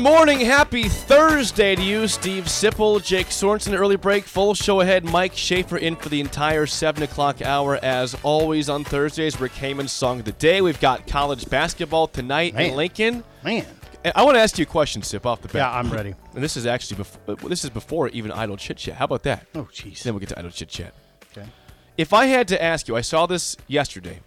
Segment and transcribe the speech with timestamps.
[0.00, 3.76] Morning, happy Thursday to you, Steve Sipple, Jake Sorensen.
[3.76, 5.04] Early break, full show ahead.
[5.04, 7.76] Mike Schaefer in for the entire seven o'clock hour.
[7.82, 10.60] As always on Thursdays, Rick Heyman's song of the day.
[10.60, 13.24] We've got college basketball tonight in Lincoln.
[13.42, 13.66] Man.
[14.14, 15.54] I want to ask you a question, Sip, off the bat.
[15.54, 16.14] Yeah, I'm ready.
[16.34, 17.48] And this is actually before.
[17.48, 18.94] This is before even idle chit chat.
[18.94, 19.46] How about that?
[19.56, 20.02] Oh, jeez.
[20.02, 20.94] Then we'll get to idle chit chat.
[21.32, 21.48] Okay.
[21.96, 24.20] If I had to ask you, I saw this yesterday.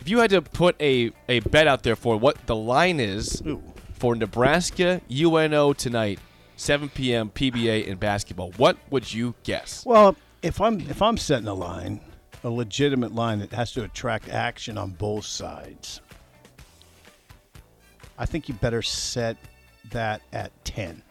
[0.00, 3.42] If you had to put a, a bet out there for what the line is
[3.46, 3.62] Ooh.
[3.96, 6.18] For Nebraska UNO tonight,
[6.56, 7.30] 7 p.m.
[7.30, 9.84] PBA in basketball, what would you guess?
[9.84, 12.00] Well, if I'm if I'm setting a line,
[12.44, 16.00] a legitimate line that has to attract action on both sides,
[18.18, 19.36] I think you better set
[19.90, 21.02] that at ten.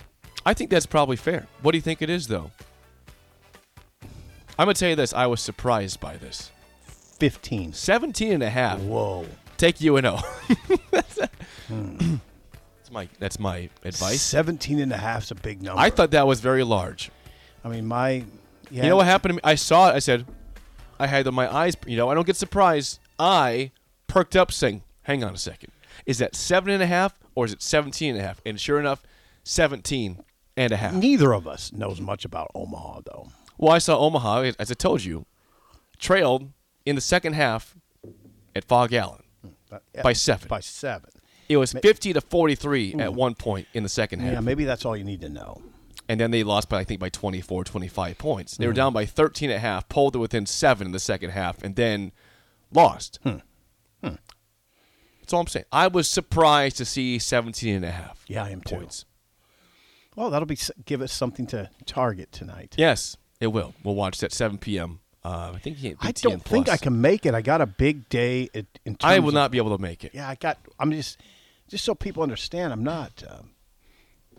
[0.45, 1.47] I think that's probably fair.
[1.61, 2.52] What do you think it is, though?
[4.58, 5.13] I'm going to tell you this.
[5.13, 6.52] I was surprised by this.
[7.19, 7.73] 15.
[7.73, 8.80] 17 and a half.
[8.80, 9.25] Whoa.
[9.58, 10.19] Take UNO.
[10.91, 11.19] that's,
[11.67, 12.16] hmm.
[12.95, 14.21] My, that's my advice.
[14.21, 15.81] 17 and a half's a big number.
[15.81, 17.11] I thought that was very large.
[17.63, 18.23] I mean, my.
[18.71, 19.41] Yeah, You know what happened to me?
[19.43, 19.95] I saw it.
[19.95, 20.25] I said,
[20.97, 22.99] I had my eyes, you know, I don't get surprised.
[23.19, 23.71] I
[24.07, 25.71] perked up saying, hang on a second.
[26.05, 28.41] Is that seven and a half or is it 17 and a half?
[28.45, 29.03] And sure enough,
[29.43, 30.23] 17
[30.55, 30.93] and a half.
[30.93, 33.27] Neither of us knows much about Omaha, though.
[33.57, 35.25] Well, I saw Omaha, as I told you,
[35.99, 36.49] trailed
[36.85, 37.75] in the second half
[38.55, 39.23] at Phog Allen.
[39.41, 39.47] Hmm.
[39.72, 40.47] Uh, but- By seven.
[40.47, 41.09] By seven.
[41.47, 44.33] It was 50 to 43 at one point in the second half.
[44.33, 45.61] Yeah, maybe that's all you need to know.
[46.09, 48.57] and then they lost by I think by 24, 25 points.
[48.57, 48.78] They were Mm-hmm.
[48.78, 52.11] down by 13 at half, pulled to within seven in the second half, and then
[52.72, 53.19] lost.
[53.23, 53.38] Hmm.
[54.01, 55.66] That's all I'm saying.
[55.72, 58.75] I was surprised to see 17 and a half Yeah, I am too.
[58.75, 59.05] points.
[60.16, 62.75] Well, that'll be give us something to target tonight.
[62.78, 63.73] Yes, it will.
[63.84, 65.00] We'll watch that 7 p.m.
[65.23, 67.34] Uh, I think I don't think I can make it.
[67.34, 68.50] I got a big day.
[68.53, 68.66] At,
[69.03, 70.11] I will not be able to make it.
[70.13, 70.59] Yeah, I got.
[70.79, 71.19] I'm just,
[71.70, 73.52] just so people understand, I'm not um,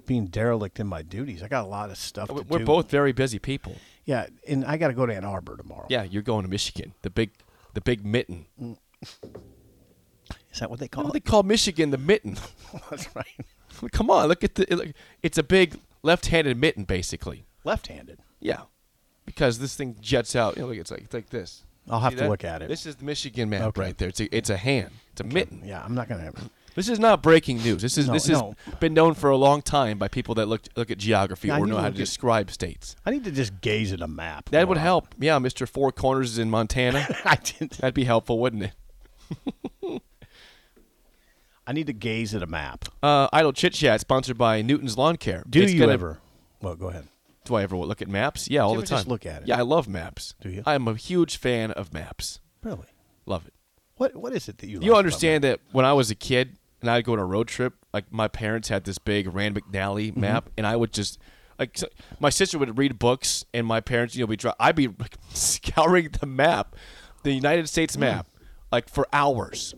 [0.06, 1.42] being derelict in my duties.
[1.42, 2.64] I got a lot of stuff to We're do.
[2.64, 3.76] both very busy people.
[4.04, 5.86] Yeah, and I got to go to Ann Arbor tomorrow.
[5.88, 7.30] Yeah, you're going to Michigan, the big,
[7.74, 8.46] the big mitten.
[8.60, 8.76] is
[10.60, 12.36] that what they call know, they call Michigan the mitten.
[12.90, 13.26] That's right.
[13.92, 14.72] Come on, look at the.
[14.72, 17.44] it- It's a big left-handed mitten, basically.
[17.64, 18.18] Left-handed.
[18.40, 18.62] Yeah,
[19.24, 20.56] because this thing jets out.
[20.56, 21.64] You know, look, it's like it's like this.
[21.88, 22.30] I'll have See to that?
[22.30, 22.68] look at it.
[22.68, 23.80] This is the Michigan map Okay.
[23.80, 24.08] right there.
[24.08, 24.90] It's a, it's a hand.
[25.12, 25.62] It's a mitten.
[25.64, 26.32] Yeah, I'm not gonna.
[26.76, 27.82] This is not breaking news.
[27.82, 28.54] This is No, this no.
[28.66, 31.54] has been known for a long time by people that look look at geography Yeah,
[31.54, 32.94] I or need know to how look to at- describe states.
[33.04, 34.50] I need to just gaze at a map.
[34.50, 34.82] That would more.
[34.82, 35.14] help.
[35.18, 37.06] Yeah, Mister Four Corners is in Montana.
[37.24, 37.78] I didn't.
[37.78, 40.02] That'd be helpful, wouldn't it?
[41.66, 42.84] I need to gaze at a map.
[43.02, 45.42] Uh, Idle Chit Chat, sponsored by Newton's Lawn Care.
[45.48, 46.18] Do It's you gonna- ever?
[46.62, 47.08] Well, go ahead.
[47.44, 48.48] Do I ever look at maps?
[48.50, 48.96] Yeah, all you the ever time.
[48.98, 49.48] just look at it?
[49.48, 50.34] Yeah, I love maps.
[50.40, 50.62] Do you?
[50.66, 52.40] I'm a huge fan of maps.
[52.62, 52.86] Really?
[53.24, 53.54] Love it.
[53.96, 54.78] What What is it that you?
[54.78, 57.24] like You about understand that when I was a kid and I'd go on a
[57.24, 60.20] road trip, like my parents had this big Rand McNally Mm-hmm.
[60.20, 61.18] map, and I would just
[61.58, 61.88] like so-
[62.20, 65.16] my sister would read books, and my parents, you know, be dri- I'd be like,
[65.32, 66.76] scouring the map,
[67.22, 67.68] the United Mm.
[67.68, 68.26] States map,
[68.70, 69.74] like for hours.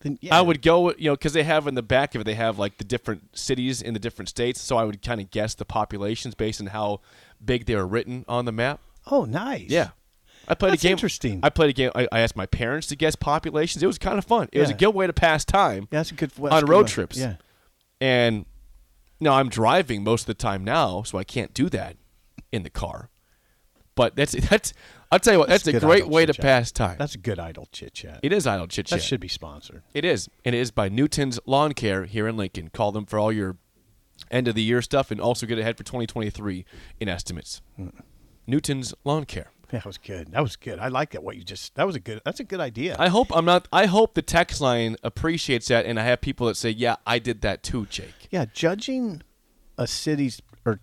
[0.00, 2.24] Then, yeah, I would go, you know, because they have in the back of it,
[2.24, 5.30] they have like the different cities in the different states, so I would kind of
[5.30, 7.00] guess the populations based on how
[7.44, 8.80] big they were written on the map.
[9.10, 9.68] Oh, nice.
[9.70, 9.90] Yeah.
[10.48, 10.92] I played That's a game.
[10.92, 11.40] interesting.
[11.42, 11.90] I played a game.
[11.94, 13.82] I, I asked my parents to guess populations.
[13.82, 14.48] It was kind of fun.
[14.52, 16.60] It was a good way to pass time Yeah, that's a good that's on a
[16.66, 17.16] good road trips.
[17.16, 17.36] Yeah.
[18.00, 18.46] And
[19.20, 21.96] now I'm driving most of the time now, so I can't do that
[22.50, 23.10] in the car.
[23.94, 24.72] But that's that's.
[25.10, 25.48] I'll tell you what.
[25.50, 26.42] That's, That's a great way to chit-chat.
[26.42, 26.96] pass time.
[26.98, 28.20] That's a good idle chit chat.
[28.22, 28.98] it is idle chit chat.
[28.98, 29.82] That should be sponsored.
[29.92, 32.70] It is, and it is by Newton's Lawn Care here in Lincoln.
[32.70, 33.58] Call them for all your
[34.30, 36.64] end of the year stuff, and also get ahead for 2023
[36.98, 37.60] in estimates.
[37.76, 37.88] Hmm.
[38.46, 39.50] Newton's Lawn Care.
[39.72, 40.30] That was good.
[40.32, 40.78] That was good.
[40.78, 41.24] I like that.
[41.24, 41.74] What you just.
[41.74, 42.20] That was a good.
[42.24, 42.94] That's a good idea.
[42.98, 43.66] I hope I'm not.
[43.72, 47.18] I hope the text line appreciates that, and I have people that say, "Yeah, I
[47.18, 49.22] did that too, Jake." yeah, judging
[49.76, 50.80] a city's or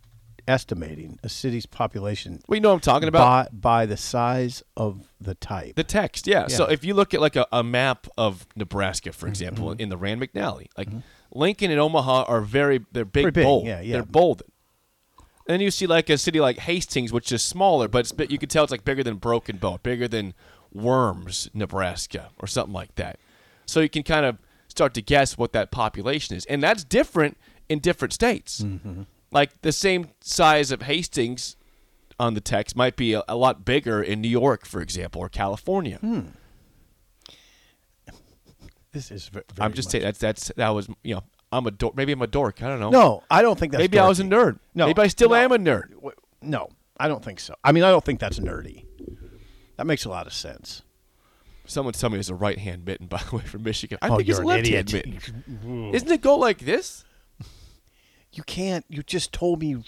[0.47, 3.51] estimating a city's population We know what I'm talking about.
[3.51, 5.75] by by the size of the type.
[5.75, 6.47] The text, yeah.
[6.47, 9.19] So if you look at like a, a map of Nebraska, Mm-hmm.
[9.19, 10.89] for example, in the Rand McNally, like
[11.31, 13.67] Lincoln and Omaha are very they're big, big, bold.
[13.67, 13.93] yeah, yeah.
[13.93, 14.41] They're bold.
[15.49, 18.49] Then you see like a city like Hastings, which is smaller, but it's, you can
[18.49, 20.33] tell it's like bigger than Broken Bow, bigger than
[20.71, 23.19] Worms, Nebraska, or something like that.
[23.65, 24.37] So you can kind of
[24.67, 27.37] start to guess what that population is, and that's different
[27.67, 28.61] in different states.
[28.61, 29.03] Mm-hmm.
[29.31, 31.55] Like the same size of Hastings
[32.19, 35.29] on the text might be a, a lot bigger in New York, for example, or
[35.29, 35.97] California.
[35.97, 36.19] Hmm.
[38.91, 39.27] This is.
[39.27, 41.95] Very, I'm just saying that's that's that was you know I'm a dork.
[41.95, 42.61] Maybe I'm a dork.
[42.61, 42.89] I don't know.
[42.89, 43.81] No, I don't think that's.
[43.81, 44.59] maybe I was a nerd.
[44.75, 45.35] No, maybe I still no.
[45.35, 45.93] am a nerd.
[46.41, 46.69] No,
[46.99, 47.55] I don't think so.
[47.63, 48.85] I mean, I don't think that's nerdy.
[49.77, 50.83] That makes a lot of sense.
[51.65, 53.97] Someone tell me it's a right hand mitten, by the way, from Michigan.
[54.01, 54.91] I oh, think you're it's a an left idiot.
[54.91, 55.93] hand mitten.
[55.93, 57.05] Isn't it go like this?
[58.31, 58.85] You can't.
[58.89, 59.83] You just told me you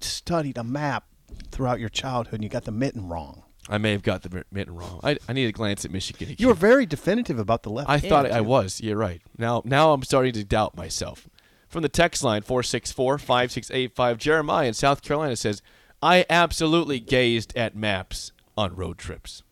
[0.00, 1.04] studied a map
[1.50, 3.44] throughout your childhood and you got the mitten wrong.
[3.70, 5.00] I may have got the mi- mitten wrong.
[5.02, 6.36] I, I need to glance at Michigan again.
[6.38, 7.88] You were very definitive about the left.
[7.88, 8.44] I hand, thought I too.
[8.44, 8.80] was.
[8.80, 9.22] You're right.
[9.38, 11.28] Now now I'm starting to doubt myself.
[11.68, 15.62] From the text line 464-5685, Jeremiah in South Carolina says,
[16.02, 19.44] I absolutely gazed at maps on road trips.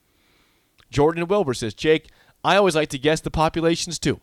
[0.91, 2.09] Jordan Wilbur says, Jake,
[2.43, 4.21] I always like to guess the populations too.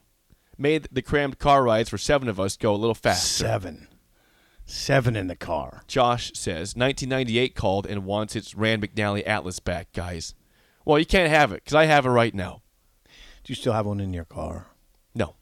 [0.57, 3.45] Made the crammed car rides for seven of us go a little faster.
[3.45, 3.87] Seven.
[4.65, 5.83] Seven in the car.
[5.87, 10.33] Josh says 1998 called and wants its Rand McNally Atlas back, guys.
[10.85, 12.61] Well, you can't have it because I have it right now.
[13.05, 14.67] Do you still have one in your car?
[15.13, 15.35] No,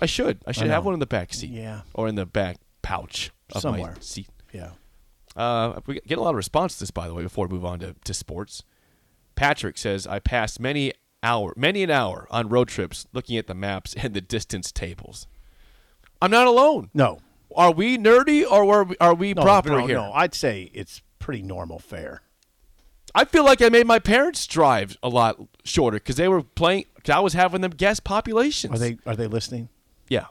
[0.00, 0.38] I should.
[0.46, 0.74] I should know.
[0.74, 1.50] have one in the back seat.
[1.50, 1.80] Yeah.
[1.92, 3.94] or in the back pouch of Somewhere.
[3.94, 4.28] my seat.
[4.52, 4.70] Yeah.
[5.34, 7.22] Uh, we get a lot of response to this, by the way.
[7.22, 8.62] Before we move on to, to sports,
[9.34, 10.92] Patrick says I passed many
[11.22, 15.26] hour, many an hour on road trips looking at the maps and the distance tables.
[16.22, 16.90] I'm not alone.
[16.94, 17.18] No.
[17.58, 19.96] Are we nerdy or are we, are we No, proper no, here?
[19.96, 20.12] no.
[20.14, 22.22] I'd say it's pretty normal fare.
[23.14, 26.84] I feel like I made my parents drive a lot shorter because they were playing.
[27.04, 28.72] Cause I was having them guess populations.
[28.74, 28.98] Are they?
[29.06, 29.68] Are they listening?
[30.08, 30.26] Yeah,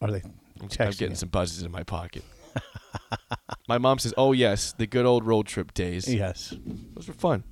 [0.00, 0.22] Are they?
[0.60, 1.16] I'm getting you?
[1.16, 2.22] some buzzes in my pocket.
[3.68, 6.12] my mom says, "Oh yes, the good old road trip days.
[6.12, 6.54] Yes.
[6.94, 7.44] Those were fun."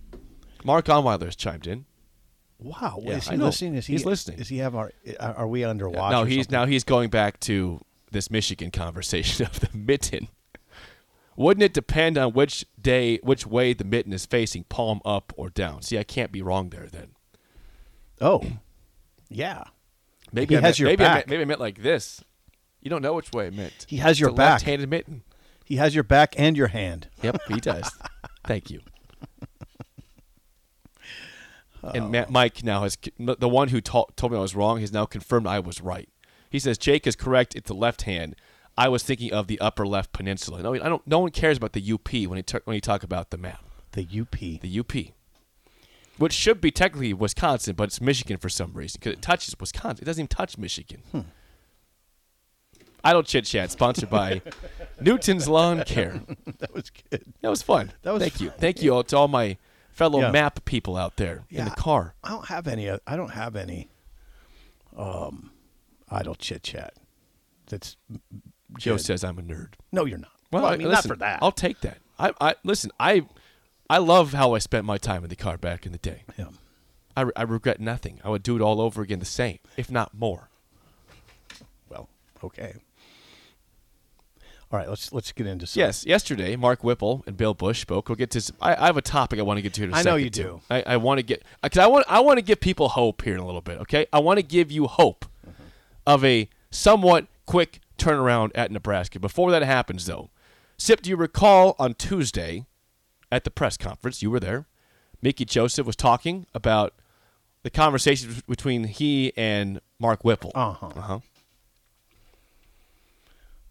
[0.65, 1.87] Mark Onweiler has chimed in.
[2.59, 3.01] Wow.
[3.03, 3.75] Yeah, is he listening?
[3.77, 4.37] Is he He's listening.
[4.39, 4.93] Does he have our?
[5.19, 6.13] Are we under watch?
[6.13, 6.53] no, or he's something?
[6.59, 10.29] now he's going back to this Michigan conversation of the mitten.
[11.37, 15.51] Wouldn't it depend on which day, which way the mitten is facing, palm up or
[15.51, 15.83] down?
[15.83, 17.11] See, I can't be wrong there then.
[18.21, 18.43] Oh.
[19.29, 19.65] Yeah.
[20.33, 21.15] Maybe He I has meant, your maybe I back.
[21.15, 22.25] meant, maybe I meant like this.
[22.81, 23.87] You don't know which way it meant.
[23.89, 24.55] He has your back.
[24.55, 25.23] Left-handed mitten.
[25.65, 27.09] He has your back and your hand.
[27.23, 27.91] Yep, he does.
[28.45, 28.81] Thank you.
[31.81, 31.91] Oh.
[31.95, 35.07] And Mike now has the one who to- told me I was wrong has now
[35.07, 36.09] confirmed I was right.
[36.51, 37.55] He says Jake is correct.
[37.55, 38.37] It's the left hand.
[38.77, 40.63] I was thinking of the upper left peninsula.
[40.63, 41.05] No, I don't.
[41.07, 43.63] No one cares about the UP when you talk when you talk about the map.
[43.93, 44.39] The UP.
[44.39, 44.93] The UP,
[46.19, 50.05] which should be technically Wisconsin, but it's Michigan for some reason because it touches Wisconsin.
[50.05, 51.03] It doesn't even touch Michigan.
[51.13, 51.21] Hmm.
[53.03, 53.71] I don't chit chat.
[53.71, 54.43] Sponsored by
[55.01, 56.21] Newton's Lawn Care.
[56.59, 57.25] that was good.
[57.41, 57.93] That was fun.
[58.03, 58.51] That was Thank you.
[58.51, 59.57] Thank you all to all my
[59.93, 60.31] fellow Yeah.
[60.31, 62.15] map people out there in the car.
[62.23, 62.91] I don't have any.
[62.91, 63.89] I don't have any.
[64.97, 65.51] Um,
[66.11, 66.95] idle chit chat.
[67.67, 67.97] That's
[68.79, 69.01] Joe good.
[69.05, 69.75] says I'm a nerd.
[69.93, 70.31] no, you're not.
[70.51, 71.41] Well, I mean, listen, not for that.
[71.43, 71.99] I'll take that.
[72.19, 72.91] I, I listen.
[72.99, 73.27] I,
[73.91, 76.23] I love how I spent my time in the car back in the day.
[76.39, 76.47] yeah.
[77.17, 78.21] I, re- I regret nothing.
[78.25, 80.49] I would do it all over again, the same, if not more.
[81.89, 82.09] Well,
[82.45, 82.75] okay.
[84.71, 85.81] All right, let's let's get into some.
[85.81, 88.09] Yes, yesterday Mark Whipple and Bill Busch spoke.
[88.09, 88.41] We'll get to.
[88.43, 90.17] Some, I, I have a topic I want to get to in a I know
[90.17, 90.43] you too.
[90.43, 90.61] do.
[90.71, 93.23] I, I want to get uh, because I want I want to give people hope
[93.23, 93.81] here in a little bit.
[93.81, 95.25] Okay, I want to give you hope
[96.09, 99.21] of a somewhat quick turnaround at Nebraska.
[99.21, 100.31] Before that happens, though,
[100.79, 102.65] Sip, do you recall on Tuesday
[103.31, 104.67] at the press conference you were there?
[105.21, 106.95] Mickey Joseph was talking about
[107.63, 110.53] the conversation between he and Mark Whipple.
[110.55, 110.87] Uh-huh.
[110.87, 111.19] Uh-huh.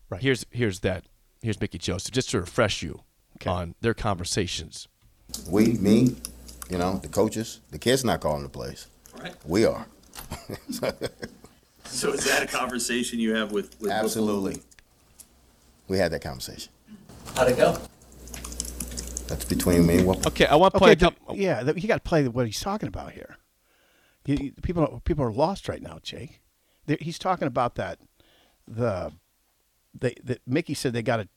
[0.10, 0.22] Right.
[0.22, 1.06] Here's here's that.
[1.41, 3.01] Here's Mickey Joseph, just to refresh you
[3.38, 3.50] Okay.
[3.50, 4.88] on their conversations.
[5.50, 6.15] We, me,
[6.70, 8.88] you know, the coaches, the kids not calling the plays.
[9.20, 9.34] Right.
[9.46, 9.86] We are.
[11.88, 14.62] So is that a conversation you have with, with Absolutely.
[15.88, 16.72] We had that conversation.
[17.36, 17.77] How'd it go?
[19.27, 20.27] That's between me and Whoopi.
[20.27, 21.36] Okay, I want to play Okay, a th- couple.
[21.38, 23.38] yeah, th- you got to play what he's talking about here.
[24.25, 26.41] You, you- people, people are lost right now, Jake.
[26.86, 28.00] they he's talking about that.
[28.67, 29.13] The,
[29.98, 31.27] they, that Mickey said they got to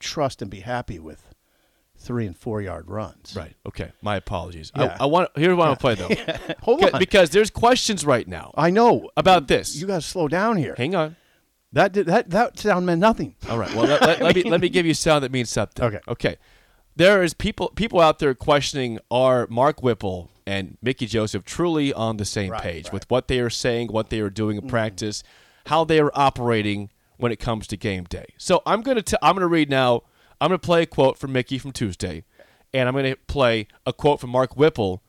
[0.00, 1.31] trust and be happy with
[2.02, 3.34] three and four yard runs.
[3.36, 3.54] Right.
[3.66, 3.92] Okay.
[4.02, 4.70] My apologies.
[4.76, 4.96] Yeah.
[4.98, 5.30] I, I want.
[5.34, 6.54] Here's what I want to play though.
[6.62, 6.98] Hold on.
[6.98, 9.74] Because there's questions right now I know about this.
[9.76, 10.74] You got to slow down here.
[10.76, 11.16] Hang on.
[11.72, 13.34] That did, that that sound meant nothing.
[13.48, 13.72] All right.
[13.74, 15.84] Well, let, let, let me let me give you sound that means something.
[15.84, 16.00] Okay.
[16.06, 16.36] Okay.
[16.96, 22.18] There is people people out there questioning are Mark Whipple and Mickey Joseph truly on
[22.18, 22.84] the same Right, page right.
[22.86, 22.94] Mm-hmm.
[22.96, 25.22] with what they are saying, what they are doing in practice,
[25.66, 28.26] how they are operating when it comes to game day.
[28.36, 30.02] So I'm gonna t- I'm gonna read now
[30.42, 32.24] I'm going to play a quote from Mickey from Tuesday,
[32.74, 35.00] and I'm going to play a quote from Mark Whipple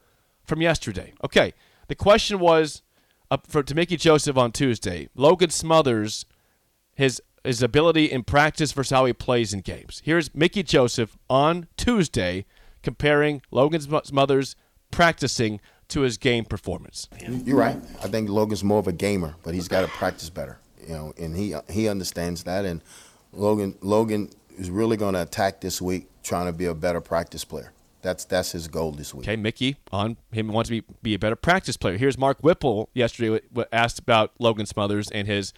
[0.45, 1.13] from yesterday.
[1.23, 1.53] Okay.
[1.87, 2.83] The question was
[3.31, 5.09] uh, for to Mickey Joseph on Tuesday.
[5.15, 6.27] Logan Smothers,
[6.93, 10.03] his his ability in practice versus how he plays in games.
[10.05, 12.45] Here's Mickey Joseph on Tuesday
[12.83, 14.55] comparing Logan Smothers
[14.91, 17.09] practicing to his game performance.
[17.27, 17.77] You're right.
[18.03, 20.59] I think Logan's more of a gamer, but he's got to practice better.
[20.87, 22.65] You know, and he he understands that.
[22.65, 22.83] And
[23.31, 27.43] Logan Logan is really going to attack this week, trying to be a better practice
[27.43, 27.71] player.
[28.01, 29.25] That's that's his goal this week.
[29.25, 31.97] Okay, Mickey on him wants to be, be a better practice player.
[31.97, 35.53] Here's Mark Whipple yesterday w- w- asked about Logan Smothers and his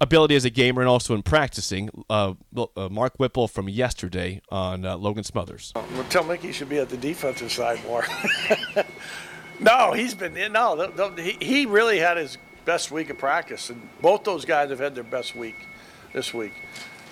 [0.00, 1.90] ability as a gamer and also in practicing.
[2.08, 5.72] Uh, uh, Mark Whipple from yesterday on uh, Logan Smothers.
[5.74, 8.04] Well, tell Mickey he should be at the defensive side more.
[9.60, 10.76] no, he's been no.
[10.76, 14.70] The, the, he, he really had his best week of practice, and both those guys
[14.70, 15.56] have had their best week
[16.12, 16.52] this week.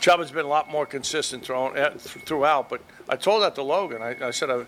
[0.00, 4.00] Chubba has been a lot more consistent throughout, eh, but I told that to Logan.
[4.00, 4.64] I, I said I,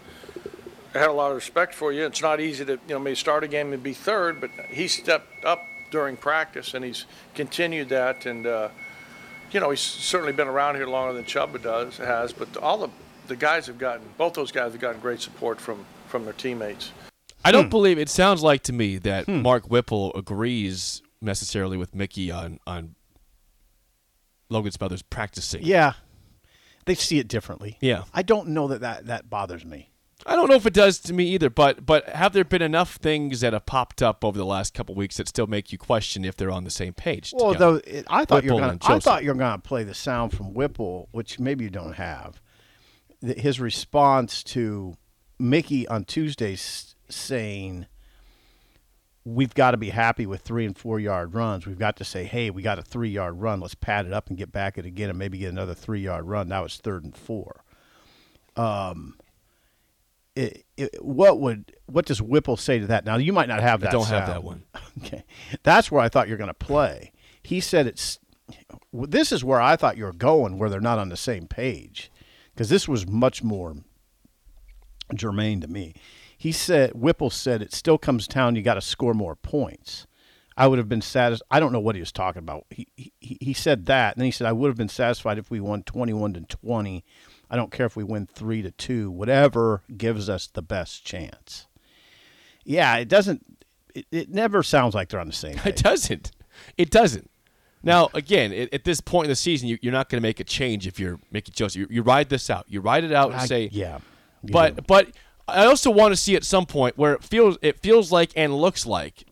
[0.94, 2.04] I had a lot of respect for you.
[2.04, 4.88] It's not easy to you know maybe start a game and be third, but he
[4.88, 8.26] stepped up during practice and he's continued that.
[8.26, 8.68] And uh,
[9.52, 12.32] you know he's certainly been around here longer than Chubba does has.
[12.32, 12.88] But all the
[13.26, 16.92] the guys have gotten both those guys have gotten great support from from their teammates.
[17.44, 17.70] I don't hmm.
[17.70, 19.40] believe it sounds like to me that hmm.
[19.40, 22.96] Mark Whipple agrees necessarily with Mickey on on
[24.52, 25.62] Logan Smothers practicing.
[25.64, 25.94] Yeah,
[26.84, 27.78] they see it differently.
[27.80, 29.90] Yeah, I don't know that that, that bothers me.
[30.24, 32.96] I don't know if it does to me either, but but have there been enough
[32.96, 36.24] things that have popped up over the last couple weeks that still make you question
[36.24, 37.32] if they're on the same page?
[37.36, 39.82] Well, though it, I thought you were gonna, I thought you were going to play
[39.82, 42.40] the sound from Whipple, which maybe you don't have.
[43.20, 44.94] His response to
[45.38, 47.86] Mickey on Tuesday saying
[49.24, 51.66] we've got to be happy with three and four yard runs.
[51.66, 53.60] We've got to say, hey, we got a three yard run.
[53.60, 56.26] Let's pad it up and get back it again and maybe get another three yard
[56.26, 56.48] run.
[56.48, 57.64] Now it's third and four.
[58.56, 59.16] Um,
[60.34, 63.04] it, it, what would what does Whipple say to that?
[63.04, 63.90] Now you might not have that.
[63.90, 64.24] I don't sound.
[64.24, 64.64] have that one.
[64.98, 65.24] Okay,
[65.62, 67.12] that's where I thought you're going to play.
[67.42, 68.18] He said it's.
[68.92, 72.12] This is where I thought you were going, where they're not on the same page,
[72.52, 73.76] because this was much more
[75.14, 75.94] germane to me.
[76.42, 78.56] He said Whipple said it still comes down.
[78.56, 80.08] You got to score more points.
[80.56, 81.46] I would have been satisfied.
[81.52, 82.66] I don't know what he was talking about.
[82.68, 85.52] He, he he said that, and then he said I would have been satisfied if
[85.52, 87.04] we won twenty-one to twenty.
[87.48, 89.08] I don't care if we win three to two.
[89.08, 91.68] Whatever gives us the best chance.
[92.64, 93.46] Yeah, it doesn't.
[93.94, 95.58] It, it never sounds like they're on the same.
[95.58, 95.74] Page.
[95.74, 96.32] It doesn't.
[96.76, 97.30] It doesn't.
[97.84, 100.40] Now, again, at, at this point in the season, you, are not going to make
[100.40, 101.78] a change if you're Mickey Joseph.
[101.78, 102.64] You, you, ride this out.
[102.66, 104.00] You ride it out and I, say, yeah.
[104.42, 104.82] But do.
[104.88, 105.08] but
[105.48, 108.54] I also want to see at some point where it feels it feels like and
[108.54, 109.26] looks like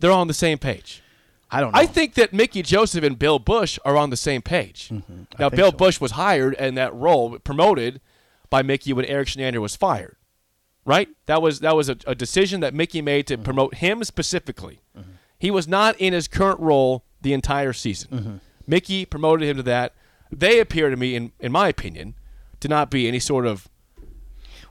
[0.00, 1.02] they're on the same page.
[1.50, 1.78] I don't know.
[1.78, 4.88] I think that Mickey Joseph and Bill Busch are on the same page.
[4.88, 5.22] Mm-hmm.
[5.38, 5.76] Now, Bill so.
[5.76, 8.00] Busch was hired and that role, promoted
[8.50, 10.16] by Mickey when Erik Chinander was fired.
[10.84, 11.08] Right?
[11.26, 13.44] That was that was a, a decision that Mickey made to mm-hmm.
[13.44, 14.80] promote him specifically.
[14.98, 15.10] Mm-hmm.
[15.38, 18.10] He was not in his current role the entire season.
[18.10, 18.36] Mm-hmm.
[18.66, 19.94] Mickey promoted him to that.
[20.30, 22.14] They appear to me, in in my opinion,
[22.60, 23.68] to not be any sort of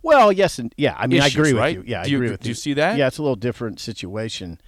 [0.04, 0.96] well, yes, and yeah.
[0.98, 1.78] I mean, Issues, I agree right?
[1.78, 1.92] with you.
[1.92, 2.54] Yeah, do I agree you, with do you.
[2.54, 2.98] Do you see that?
[2.98, 4.60] Yeah, it's a little different situation.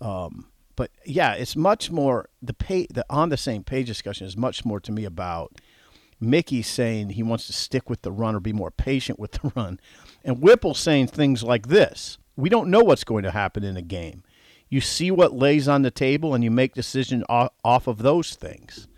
[0.00, 4.36] Um, but yeah, it's much more the pay the on the same page discussion is
[4.36, 5.52] much more to me about
[6.18, 9.52] Mickey saying he wants to stick with the run or be more patient with the
[9.54, 9.78] run,
[10.24, 13.82] and Whipple saying things like this: "We don't know what's going to happen in a
[13.82, 14.22] game.
[14.70, 18.34] You see what lays on the table, and you make decisions off, off of those
[18.34, 18.88] things."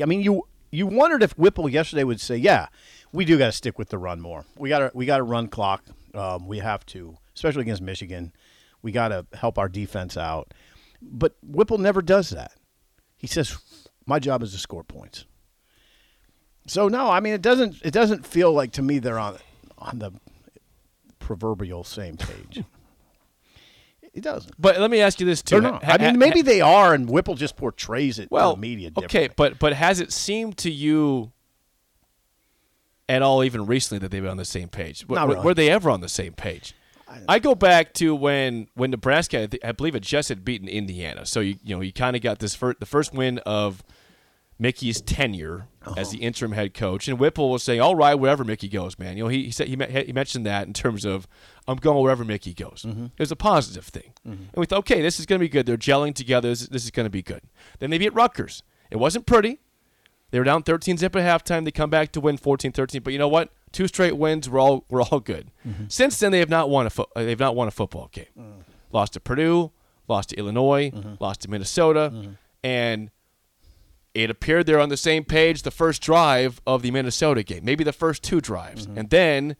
[0.00, 2.68] I mean, you you wondered if Whipple yesterday would say, "Yeah,
[3.14, 4.44] we do got to stick with the run more.
[4.58, 5.84] We got to we got to run clock.
[6.14, 8.32] Um, we have to, especially against Michigan.
[8.82, 10.52] We got to help our defense out.
[11.00, 12.52] But Whipple never does that.
[13.16, 13.56] He says,
[14.04, 15.24] "My job is to score points."
[16.66, 19.38] So no, I mean it doesn't it doesn't feel like to me they're on
[19.78, 20.10] on the
[21.20, 22.64] proverbial same page.
[24.12, 24.54] it doesn't.
[24.58, 25.60] But let me ask you this too.
[25.60, 28.90] Ha- I mean, maybe they are, and Whipple just portrays it well, to the media.
[28.96, 31.32] Okay, but but has it seemed to you
[33.08, 35.04] at all even recently that they've been on the same page.
[35.08, 35.44] Not really.
[35.44, 36.74] Were they ever on the same page?
[37.28, 41.26] I go back to when when Nebraska, I believe it just had beaten Indiana.
[41.26, 43.84] So you you know you kind of got this first, the first win of
[44.58, 45.94] Mickey's tenure uh-huh.
[45.96, 49.16] as the interim head coach, and Whipple was saying, "All right, wherever Mickey goes, man."
[49.16, 51.26] You know, he, he said he, he mentioned that in terms of
[51.66, 52.84] I'm going wherever Mickey goes.
[52.86, 53.06] Mm-hmm.
[53.06, 54.42] It was a positive thing, mm-hmm.
[54.42, 55.66] and we thought, okay, this is going to be good.
[55.66, 56.48] They're gelling together.
[56.48, 57.42] This, this is going to be good.
[57.78, 58.62] Then they beat Rutgers.
[58.90, 59.60] It wasn't pretty.
[60.34, 61.64] They were down 13 zip at halftime.
[61.64, 63.04] They come back to win 14-13.
[63.04, 63.52] But you know what?
[63.70, 64.50] Two straight wins.
[64.50, 65.52] We're all we're all good.
[65.64, 65.84] Mm-hmm.
[65.86, 68.26] Since then, they have not won a fo- they've not won a football game.
[68.36, 68.64] Mm.
[68.90, 69.70] Lost to Purdue,
[70.08, 71.14] lost to Illinois, mm-hmm.
[71.20, 72.32] lost to Minnesota, mm-hmm.
[72.64, 73.12] and
[74.12, 77.84] it appeared they're on the same page the first drive of the Minnesota game, maybe
[77.84, 78.98] the first two drives, Mm-hmm.
[78.98, 79.56] and then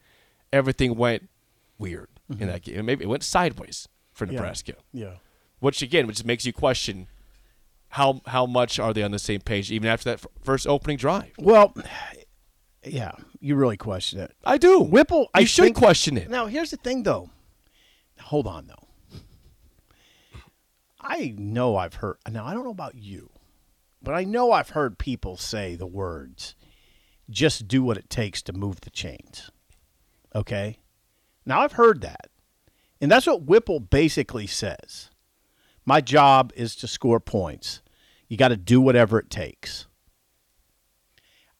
[0.51, 1.29] everything went
[1.77, 2.85] weird in that game.
[2.85, 5.13] Maybe it went sideways for Nebraska, Yeah.
[5.59, 7.07] which again, which makes you question
[7.89, 10.97] how how much are they on the same page even after that f- first opening
[10.97, 11.31] drive.
[11.37, 11.73] Well,
[12.83, 14.31] yeah, you really question it.
[14.43, 14.79] I do.
[14.81, 16.29] Whipple, you I should think- question it.
[16.29, 17.29] Now, here's the thing, though.
[18.21, 19.19] Hold on, though.
[20.99, 22.17] I know I've heard.
[22.29, 23.29] Now, I don't know about you,
[24.01, 26.55] but I know I've heard people say the words,
[27.29, 29.51] "Just do what it takes to move the chains."
[30.33, 30.79] Okay.
[31.45, 32.31] Now I've heard that,
[32.99, 35.11] and that's what Whipple basically says.
[35.85, 37.81] My job is to score points.
[38.27, 39.87] You got to do whatever it takes.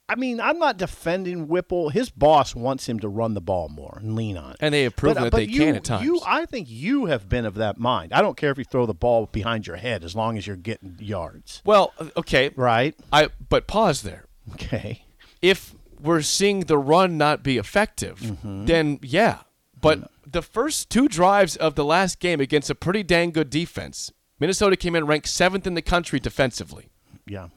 [0.07, 1.89] I mean, I'm not defending Whipple.
[1.89, 4.57] His boss wants him to run the ball more and lean on it.
[4.59, 6.05] And they have proven that they you, can at times.
[6.05, 8.13] You, I think you have been of that mind.
[8.13, 10.57] I don't care if you throw the ball behind your head as long as you're
[10.57, 11.63] getting yards.
[11.65, 12.51] Well, uh, okay.
[12.55, 12.95] Right?
[13.11, 14.25] I but pause there.
[14.53, 15.05] Okay.
[15.41, 18.65] if we're seeing the run not be effective, Mm-hmm.
[18.65, 19.39] then yeah.
[19.81, 24.11] But the first two drives of the last game against a pretty dang good defense,
[24.39, 26.89] Minnesota came in ranked seventh in the country defensively.
[27.27, 27.49] Yeah.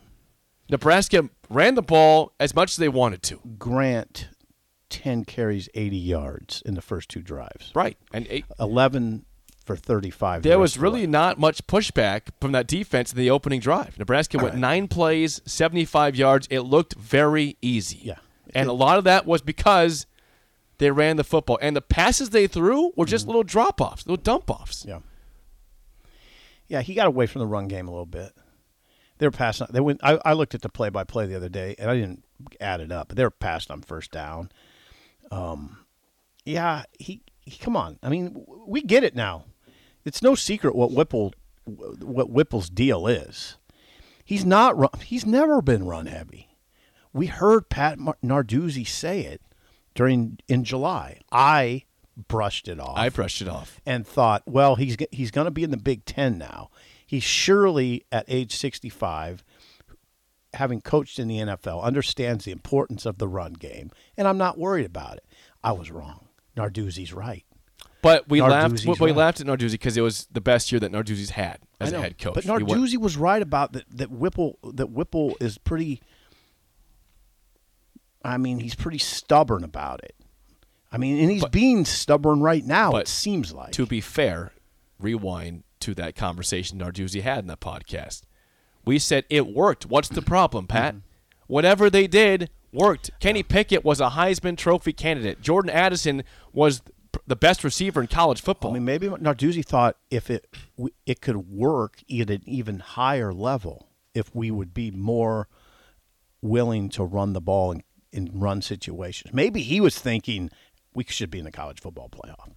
[0.71, 3.41] Nebraska ran the ball as much as they wanted to.
[3.59, 4.29] Grant,
[4.91, 7.73] 10 carries, 80 yards in the first two drives.
[7.75, 7.97] Right.
[8.13, 9.25] And it, 11
[9.65, 10.43] for 35.
[10.43, 13.99] there was really not much pushback from that defense in the opening drive.
[13.99, 16.47] Nebraska went nine plays, 75 yards.
[16.51, 18.01] It looked very easy.
[18.03, 18.17] Yeah.
[18.55, 20.07] And a lot of that was because
[20.79, 21.59] they ran the football.
[21.61, 24.81] And the passes they threw were just little drop offs, little dump offs.
[24.81, 24.89] Mm-hmm.
[24.89, 24.99] Yeah.
[26.69, 28.33] Yeah, he got away from the run game a little bit.
[29.19, 29.67] They were passing.
[29.71, 30.01] They went.
[30.03, 32.25] I, I looked at the play by play the other day, and I didn't
[32.61, 33.09] add it up.
[33.09, 34.51] But they were passing on first down.
[35.31, 35.79] Um,
[36.45, 37.59] yeah, he, he.
[37.59, 37.99] Come on.
[38.03, 39.45] I mean, we get it now.
[40.05, 41.35] It's no secret what Whipple,
[41.65, 43.57] what Whipple's deal is.
[44.25, 44.79] He's not.
[44.79, 46.49] Run, he's never been run heavy.
[47.13, 49.43] We heard Pat Narduzzi say it
[49.95, 51.21] during in July.
[51.33, 51.85] I
[52.27, 53.81] brushed it off I brushed it off.
[53.87, 56.71] and thought, well, he's he's going to be in the Big Ten now.
[57.07, 59.43] He's surely at age 65,
[60.55, 64.59] having coached in the NFL, understands the importance of the run game, and I'm not
[64.59, 65.25] worried about it.
[65.63, 66.27] I was wrong.
[66.57, 67.45] Narduzzi's right.
[68.03, 68.75] But we laughed.
[68.75, 69.17] Narduzzi's We right.
[69.17, 72.03] laughed at Narduzzi because it was the best year that Narduzzi's had as know, a
[72.03, 72.35] head coach.
[72.35, 73.85] But Narduzzi was right about that.
[73.91, 74.59] That Whipple.
[74.75, 76.01] That Whipple is pretty.
[78.25, 80.15] I mean, he's pretty stubborn about it.
[80.91, 82.93] I mean, and he's But- being stubborn right now.
[82.93, 83.73] but It seems like.
[83.73, 84.53] to be fair,
[84.99, 88.23] rewind to that conversation Narduzzi had in that podcast.
[88.85, 89.87] We said it worked.
[89.87, 90.95] What's the problem, Pat?
[90.95, 91.03] Mm-hmm.
[91.47, 93.11] Whatever they did worked.
[93.21, 95.41] Kenny Pickett was a Heisman Trophy candidate.
[95.43, 96.83] Jordan Addison was
[97.27, 98.71] the best receiver in college football.
[98.71, 100.47] I mean, maybe Narduzzi thought if it
[101.07, 105.49] it could work at an even higher level if we would be more
[106.43, 109.33] willing to run the ball in, in run situations.
[109.35, 110.51] Maybe he was thinking
[110.95, 112.51] we should be in the college football playoff.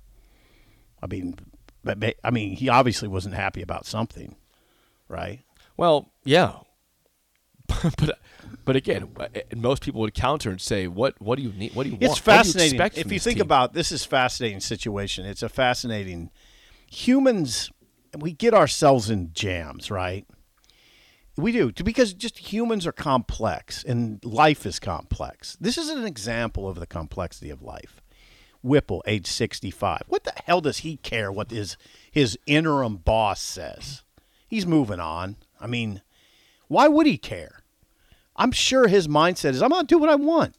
[1.01, 1.35] I mean,
[1.83, 4.35] but I mean, he obviously wasn't happy about something,
[5.07, 5.41] right?
[5.77, 6.57] well, yeah.
[7.97, 8.19] but
[8.65, 9.09] but again,
[9.55, 11.73] most people would counter and say, "What what do you need?
[11.73, 12.03] What do you want?
[12.03, 12.79] It's do you fascinating.
[12.95, 15.25] if you think team?" about this, is a fascinating situation.
[15.25, 16.29] It's a fascinating.
[16.87, 17.71] Humans,
[18.17, 20.27] we get ourselves in jams, right?
[21.37, 25.57] We do because just humans are complex and life is complex.
[25.61, 28.00] This is an example of the complexity of life.
[28.63, 30.03] Whipple, age sixty-five.
[30.07, 31.77] What the hell does he care what his
[32.11, 34.03] his interim boss says?
[34.47, 35.37] He's moving on.
[35.59, 36.01] I mean,
[36.67, 37.61] why would he care?
[38.35, 40.55] I'm sure his mindset is I'm going to do what I want.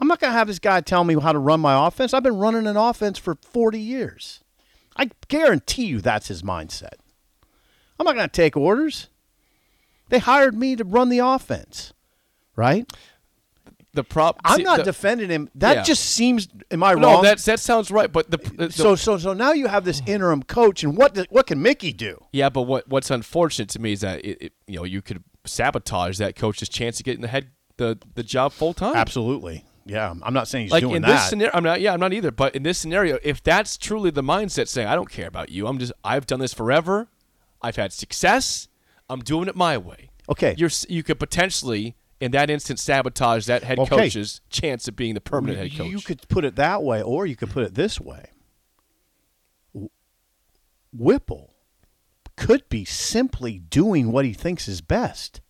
[0.00, 2.12] I'm not going to have this guy tell me how to run my offense.
[2.12, 4.42] I've been running an offense for 40 years.
[4.96, 6.94] I guarantee you that's his mindset.
[7.98, 9.08] I'm not going to take orders.
[10.08, 11.92] They hired me to run the offense,
[12.56, 12.90] right?
[13.94, 14.40] The prop.
[14.44, 15.48] I'm not the- defending him.
[15.54, 15.82] That Yeah.
[15.84, 16.48] just seems.
[16.70, 17.22] Am I No, wrong?
[17.22, 18.12] that's that that sounds right.
[18.12, 21.24] But the, the so so so now you have this interim coach, and what do-
[21.30, 22.22] what can Mickey do?
[22.32, 25.22] Yeah, but what what's unfortunate to me is that it, it, you know you could
[25.46, 28.96] sabotage that coach's chance of getting the head the the job full time.
[28.96, 29.64] Absolutely.
[29.86, 31.08] Yeah, I'm not saying he's Like doing in that.
[31.08, 31.80] this scenario, I'm not.
[31.80, 32.30] Yeah, I'm not either.
[32.30, 35.66] But in this scenario, if that's truly the mindset, saying I don't care about you,
[35.66, 37.08] I'm just I've done this forever,
[37.60, 38.68] I've had success,
[39.10, 40.08] I'm doing it my way.
[40.26, 40.54] Okay.
[40.56, 43.96] you're you could potentially in that instance sabotage that head Okay.
[43.96, 45.90] coach's chance of being the permanent head coach.
[45.90, 48.30] You could put it that way, or you could put it this way.
[50.92, 51.52] Whipple
[52.36, 55.40] could be simply doing what he thinks is best.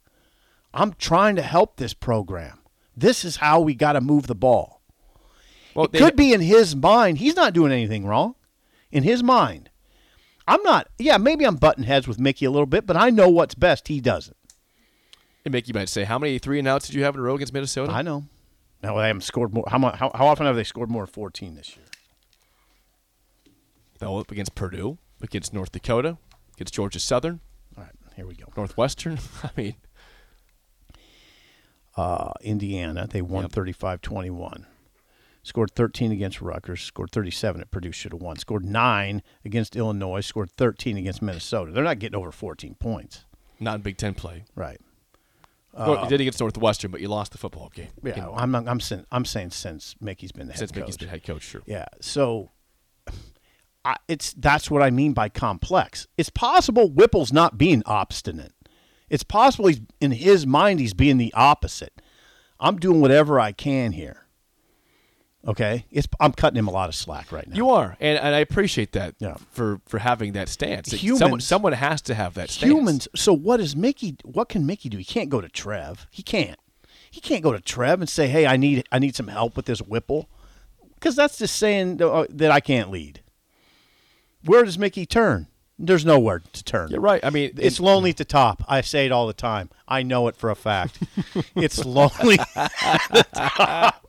[0.72, 2.60] I'm trying to help this program.
[2.96, 4.82] This is how we got to move the ball.
[5.74, 7.18] well, it they- could be in his mind.
[7.18, 8.34] He's not doing anything wrong.
[8.90, 9.70] In his mind.
[10.46, 13.28] I'm not, yeah, maybe I'm butting heads with Mickey a little bit, but I know
[13.28, 13.88] what's best.
[13.88, 14.36] He doesn't.
[15.44, 17.34] And Mickey might say, how many three and outs did you have in a row
[17.34, 17.92] against Minnesota?
[17.92, 18.24] I know.
[18.82, 19.64] No, they haven't scored more.
[19.68, 21.84] How, mu- how how often have they scored more than 14 this year?
[24.00, 26.18] No, up against Purdue, against North Dakota,
[26.54, 27.40] against Georgia Southern,
[27.76, 28.44] All right, here we go.
[28.56, 29.18] Northwestern.
[29.42, 29.74] I mean,
[31.96, 33.06] uh, Indiana.
[33.08, 33.52] They won Yep.
[33.52, 34.66] 35 21.
[35.42, 36.80] Scored 13 against Rutgers.
[36.82, 37.92] Scored 37 at Purdue.
[37.92, 38.36] Should have won.
[38.36, 40.20] Scored 9 against Illinois.
[40.20, 41.70] Scored 13 against Minnesota.
[41.70, 43.24] They're not getting over 14 points.
[43.60, 44.44] not in Big Ten play.
[44.54, 44.80] Right.
[45.76, 47.88] Well, you did against Northwestern, but you lost the football game.
[48.02, 48.28] Yeah.
[48.30, 50.68] I'm, I'm, saying, I'm saying since Mickey's been the head coach.
[50.68, 50.80] since coach.
[50.80, 51.62] Mickey's been head coach, sure.
[51.66, 51.86] Yeah.
[52.00, 52.50] So
[53.84, 56.06] I, it's that's what I mean by complex.
[56.16, 58.52] It's possible Whipple's not being obstinate.
[59.10, 62.00] It's possible he's in his mind he's being the opposite.
[62.58, 64.23] I'm doing whatever I can here.
[65.46, 67.54] Okay, it's I'm cutting him a lot of slack right now.
[67.54, 69.36] You are, and, and I appreciate that Yeah.
[69.50, 70.90] for for having that stance.
[70.92, 72.70] Humans- someone, someone has to have that stance.
[72.72, 73.08] humans.
[73.14, 74.16] So what is Mickey?
[74.24, 74.96] What can Mickey do?
[74.96, 76.06] He can't go to Trev.
[76.10, 76.58] He can't.
[77.10, 79.66] He can't go to Trev and say, "Hey, I need I need some help with
[79.66, 80.28] this Whipple,"
[80.94, 83.20] because that's just saying uh, that I can't lead.
[84.44, 85.48] Where does Mickey turn?
[85.78, 86.90] There's nowhere to turn.
[86.90, 87.24] You're right.
[87.24, 88.62] I mean, It's lonely at the top.
[88.68, 89.70] I say it all the time.
[89.88, 91.00] I know it for a fact.
[91.56, 94.04] it's lonely at the top.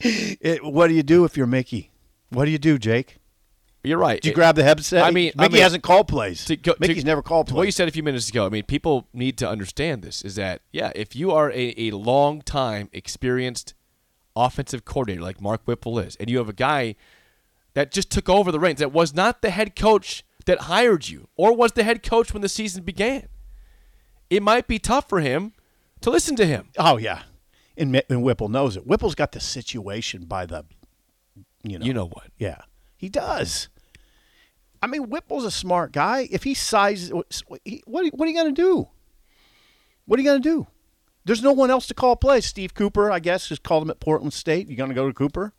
[0.00, 1.90] It- what do you do if you're Mickey?
[2.30, 3.16] What do you do, Jake?
[3.84, 4.20] you're right.
[4.20, 5.02] Did you It- grab the headset?
[5.04, 6.44] I mean- I Mickey mean- hasn't called plays.
[6.46, 8.44] to go- to- Mickey's never called to What you said a few minutes ago.
[8.44, 10.20] I mean, people need to understand this.
[10.20, 10.92] Is that yeah?
[10.94, 13.72] If you are a, a long time experienced
[14.36, 16.96] offensive coordinator like Mark Whipple is, and you have a guy
[17.74, 21.28] that just took over the reins, that was not the head coach that hired you,
[21.36, 23.28] or was the head coach when the season began,
[24.28, 25.54] it might be tough for him
[26.02, 26.68] to listen to him.
[26.76, 27.22] Oh yeah,
[27.78, 28.86] and, and Whipple knows it.
[28.86, 30.64] Whipple's got the situation by the,
[31.62, 31.86] you know.
[31.86, 32.28] You know what?
[32.38, 32.62] Yeah,
[32.96, 33.68] he does.
[34.82, 36.28] I mean, Whipple's a smart guy.
[36.30, 38.88] If he sizes, what what are, you going to do?
[40.06, 40.66] What are you going to do?
[41.24, 42.46] There's no one else to call plays.
[42.46, 44.68] Steve Cooper, I guess, just called him at Portland State.
[44.68, 45.52] You going to go to Cooper?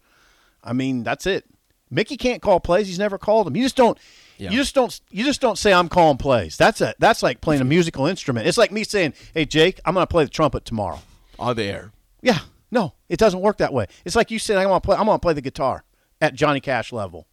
[0.63, 1.45] I mean, that's it.
[1.91, 2.87] Mickey can't call plays.
[2.87, 3.55] He's never called them.
[3.55, 3.97] You just don't.
[4.37, 4.51] Yeah.
[4.51, 4.99] You just don't.
[5.09, 6.55] You just don't say I'm calling plays.
[6.55, 6.93] That's a.
[6.99, 8.47] That's like playing a musical instrument.
[8.47, 10.99] It's like me saying, "Hey, Jake, I'm going to play the trumpet tomorrow."
[11.39, 11.91] On the air.
[12.21, 12.39] Yeah,
[12.71, 13.87] no, it doesn't work that way.
[14.05, 14.97] It's like you said, "I'm going to play.
[14.97, 15.83] I'm to play the guitar
[16.21, 17.27] at Johnny Cash level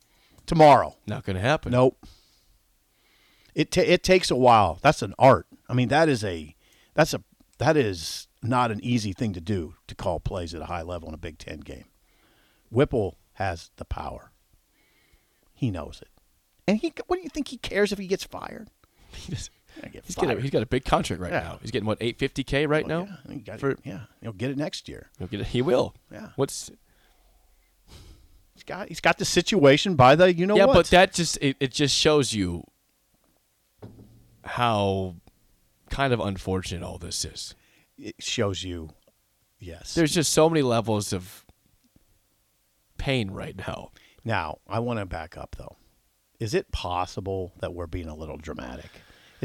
[0.46, 1.72] tomorrow." Not going to happen.
[1.72, 2.04] Nope.
[3.54, 4.78] It ta- it takes a while.
[4.82, 5.46] That's an art.
[5.68, 6.54] I mean, that is a
[6.94, 7.22] that's a
[7.58, 11.08] that is not an easy thing to do to call plays at a high level
[11.08, 11.86] in a Big Ten game.
[12.70, 14.30] Whipple has the power.
[15.54, 16.10] He knows it,
[16.68, 16.92] and he.
[17.06, 18.68] What do you think he cares if he gets fired?
[19.28, 19.48] Get
[20.04, 21.40] he's, got a, he's got a big contract right Yeah.
[21.40, 21.58] now.
[21.60, 23.08] He's getting what 850k right now.
[23.28, 23.78] Yeah, he For- it.
[23.84, 25.10] Yeah, he'll get it next year.
[25.18, 25.94] He'll get it- He will.
[26.12, 26.28] Yeah.
[26.36, 26.70] What's
[28.54, 30.74] He's got he's got the situation by the you know yeah, what?
[30.74, 32.64] but that just it, it just shows you
[34.44, 35.16] how
[35.90, 37.54] kind of unfortunate all this is.
[37.98, 38.90] it shows you.
[39.58, 39.94] Yes.
[39.94, 41.44] There's just so many levels of
[42.98, 43.90] pain right now.
[44.24, 45.76] Now, I want to back up though.
[46.40, 48.90] Is it possible that we're being a little dramatic?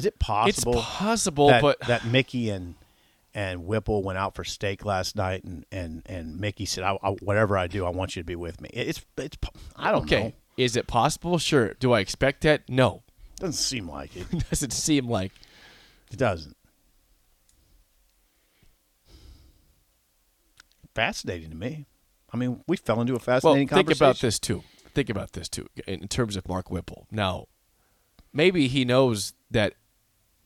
[0.01, 0.73] Is it possible?
[0.73, 2.75] it's possible, that, but that Mickey and
[3.33, 7.11] and Whipple went out for steak last night, and and and Mickey said, I, I,
[7.21, 9.37] "Whatever I do, I want you to be with me." It's it's
[9.75, 10.23] I don't okay.
[10.23, 10.33] know.
[10.57, 11.37] Is it possible?
[11.37, 11.75] Sure.
[11.75, 12.67] Do I expect that?
[12.67, 13.03] No.
[13.39, 14.27] Doesn't seem like it.
[14.49, 15.31] doesn't seem like
[16.11, 16.55] It doesn't.
[20.93, 21.85] Fascinating to me.
[22.33, 23.19] I mean, we fell into a well?
[23.19, 24.05] fascinating Think conversation.
[24.05, 24.63] about this too.
[24.93, 25.67] Think about this too.
[25.87, 27.07] In terms of Mark Whipple.
[27.11, 27.47] Now,
[28.33, 29.73] maybe he knows that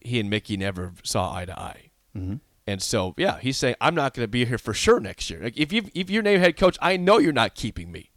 [0.05, 1.89] he and Mickey never saw eye to eye.
[2.15, 2.35] Mm-hmm.
[2.67, 5.41] And so, yeah, he's saying, "I'm not going to be here for sure next year.
[5.43, 8.11] Like, if you if you're named head coach, I know you're not keeping me."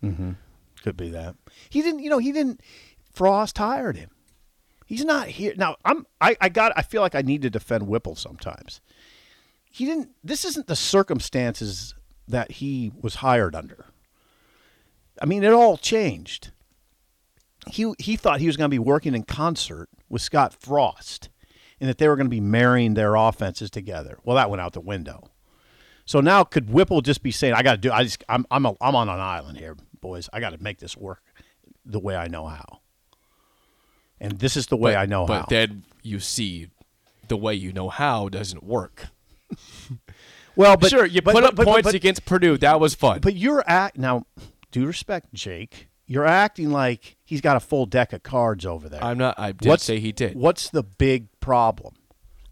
[0.83, 1.35] Could be that.
[1.69, 2.61] He didn't, you know, he didn't.
[3.13, 4.11] Frost hired him.
[4.87, 5.77] He's not here now.
[5.85, 6.07] I'm.
[6.21, 6.37] I.
[6.41, 6.73] I got.
[6.77, 8.81] I feel like I need to defend Whipple sometimes.
[9.71, 10.11] He didn't.
[10.25, 11.95] This isn't the circumstances
[12.27, 13.87] that he was hired under.
[15.21, 16.53] I mean, it all changed.
[17.67, 21.29] He he thought he was going to be working in concert with Scott Frost,
[21.81, 24.19] and that they were going to be marrying their offenses together.
[24.25, 25.25] Well, that went out the window.
[26.05, 27.93] So now, could Whipple just be saying, "I got to do.
[27.93, 28.25] I just.
[28.29, 28.47] I'm.
[28.51, 28.65] I'm.
[28.67, 30.29] A, I'm on an island here, boys.
[30.33, 31.23] I got to make this work
[31.85, 32.81] the way I know how."
[34.21, 35.47] And this is the way but, I know but how.
[35.49, 36.71] then you see
[37.29, 39.09] the way you know how doesn't work.
[40.57, 42.57] well, but sure, you but- put but- up but- points but- against Purdue.
[42.57, 43.21] That was fun.
[43.21, 44.25] But you're act now.
[44.71, 45.89] Due respect, Jake.
[46.07, 49.05] You're acting like he's got a full deck of cards over there.
[49.05, 49.39] I'm not.
[49.39, 50.35] I did What's- say he did.
[50.35, 51.95] What's the big problem?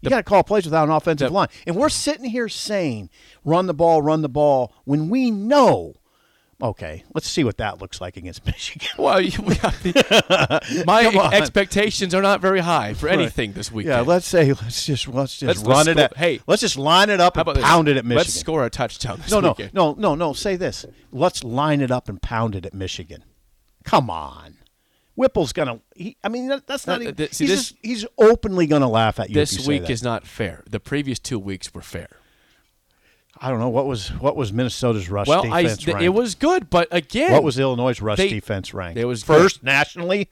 [0.01, 3.09] You got to call plays without an offensive the- line, and we're sitting here saying,
[3.43, 5.95] "Run the ball, run the ball," when we know
[6.59, 8.87] Okay, let's see what that looks like against Michigan.
[8.97, 13.93] Well, we got the- my expectations are not very high for anything this weekend.
[13.93, 16.61] Yeah, let's say let's just let's just Let's- run let's it score- at hey, let's
[16.61, 17.63] just line it up and about this?
[17.63, 18.17] pound it at Michigan.
[18.17, 19.73] Let's score a touchdown this no, no, weekend.
[19.75, 20.33] no, no, no.
[20.33, 20.83] Say this.
[21.11, 23.23] Let's line it up and pound it at Michigan.
[23.83, 24.55] Come on.
[25.17, 25.79] Whipple's gonna.
[25.95, 26.99] He, I mean, that, that's not.
[26.99, 29.33] Uh, even, th- see, he's, this- just- he's openly gonna laugh at you.
[29.33, 30.63] This you week is not fair.
[30.69, 32.07] The previous two weeks were fair.
[33.39, 36.03] I don't know what was what was Minnesota's rush Well, I, defense th- ranked?
[36.05, 38.97] it was good, but again, What was Illinois' rush they- defense ranked?
[38.99, 40.29] it was first nationally.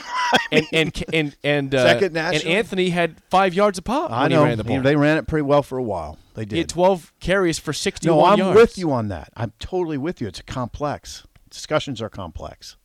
[0.52, 2.44] and and and and, uh, Second and?
[2.44, 5.78] Anthony had five yards a pop I know the they ran it pretty well for
[5.78, 6.18] a while.
[6.34, 6.52] They did.
[6.52, 8.56] He had 12 carries for 61 no, I'm yards.
[8.56, 9.30] with you on that.
[9.36, 10.26] I'm totally with you.
[10.28, 11.24] It's complex.
[11.50, 12.76] Discussions are complex.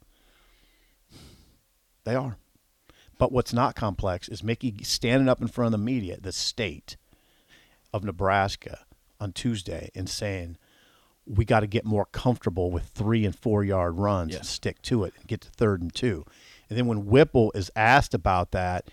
[2.05, 2.37] They are.
[3.17, 6.97] But what's not complex is Mickey standing up in front of the media, the state
[7.93, 8.79] of Nebraska,
[9.19, 10.57] on Tuesday and saying,
[11.25, 15.03] we got to get more comfortable with three and four yard runs and stick to
[15.03, 16.25] it and get to third and two.
[16.69, 18.89] And then when Whipple is asked about that,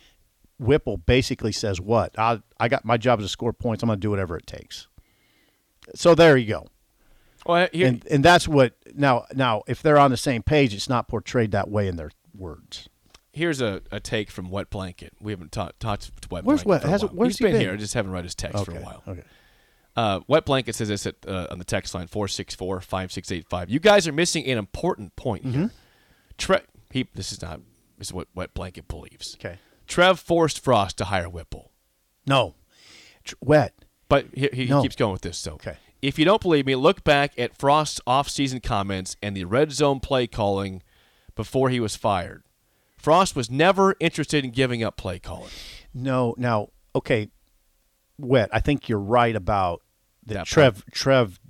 [0.59, 2.19] Whipple basically says, What?
[2.19, 3.83] I, I got my job is to score points.
[3.83, 4.87] I'm going to do whatever it takes.
[5.95, 6.67] So there you go.
[7.45, 10.89] Well, here, And and that's what now now if they're on the same page, it's
[10.89, 12.89] not portrayed that way in their words.
[13.33, 15.13] Here's a, a take from Wet Blanket.
[15.21, 16.69] We haven't ta- talked to Wet Where's Blanket.
[16.69, 16.83] Wet?
[16.83, 17.61] for a Has- where's He's he been, been?
[17.63, 17.73] here.
[17.73, 19.03] I just haven't read his text for a while.
[19.09, 19.23] Okay.
[19.95, 23.69] Uh, Wet Blanket says this at, uh, on the text line 464 5685.
[23.71, 25.59] You guys are missing an important point Mm-hmm.
[25.61, 25.71] here.
[26.39, 27.61] Tre- he, this is not
[27.99, 29.37] this is what Wet Blanket believes.
[29.39, 29.59] Okay.
[29.87, 31.71] Trev forced Frost to hire Whipple.
[32.27, 32.55] No.
[33.25, 33.75] Tr- wet.
[34.09, 34.83] But he, he No.
[34.83, 35.37] keeps going with this.
[35.39, 35.77] So, Okay.
[36.01, 40.01] if you don't believe me, look back at Frost's off-season comments and the red zone
[40.01, 40.83] play calling
[41.37, 42.43] before he was fired.
[43.03, 45.51] Frost was never interested in giving up play calling.
[45.93, 46.37] No.
[46.39, 47.29] Now, okay.
[48.17, 48.49] Wet.
[48.53, 49.83] I think you're right about
[50.27, 50.35] that.
[50.35, 51.41] That Trev Trev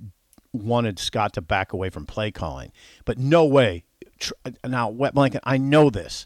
[0.51, 2.71] wanted Scott to back away from play calling,
[3.05, 3.83] but no way.
[4.65, 5.41] Now, wet blanket.
[5.43, 6.25] I know this.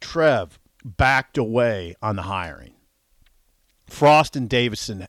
[0.00, 2.74] Trev backed away on the hiring.
[3.86, 5.06] Frost and Davison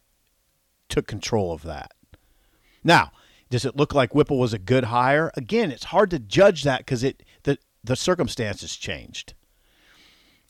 [0.88, 1.92] took control of that.
[2.84, 3.12] Now,
[3.50, 5.32] does it look like Whipple was a good hire?
[5.36, 7.24] Again, it's hard to judge that because it
[7.84, 9.34] the circumstances changed.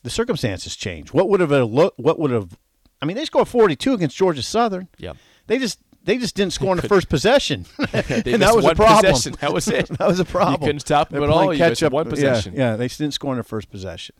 [0.04, 1.14] The circumstances changed.
[1.14, 1.94] What would have it look?
[1.98, 2.58] What would have?
[3.02, 4.88] I mean, they scored forty two against Georgia Southern.
[4.98, 5.14] Yeah.
[5.48, 9.14] They just they just didn't score in the first possession, and that was a problem.
[9.14, 9.38] possession.
[9.40, 9.88] That was it.
[9.98, 10.62] that was a problem.
[10.62, 11.56] You couldn't stop them They're at all.
[11.56, 11.94] catch up.
[11.94, 12.54] one possession.
[12.56, 14.16] Yeah, they didn't score in the first possession,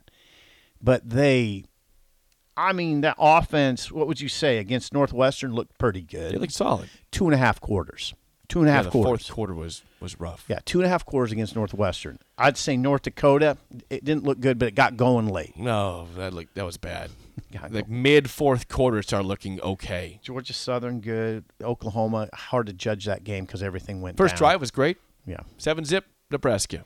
[0.82, 1.66] but they.
[2.56, 3.92] I mean, that offense.
[3.92, 6.34] What would you say against Northwestern looked pretty good.
[6.34, 6.88] They looked solid.
[7.12, 8.14] two and a half quarters.
[8.54, 9.26] Two and a Yeah, the quarters.
[9.26, 10.46] fourth quarter was was rough.
[10.48, 12.20] Yeah, two and a half quarters against Northwestern.
[12.38, 13.58] I'd say North Dakota.
[13.90, 15.58] It didn't look good, but it got going late.
[15.58, 17.10] No, that looked that was bad.
[17.50, 20.20] Yeah, Like mid fourth quarter started looking okay.
[20.22, 21.46] Georgia Southern good.
[21.64, 24.18] Oklahoma hard to judge that game because everything went.
[24.18, 24.38] First down.
[24.40, 24.98] drive was great.
[25.26, 25.40] Yeah.
[25.58, 26.84] Seven zip Nebraska.